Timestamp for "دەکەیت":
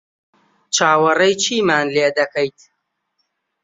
2.17-2.59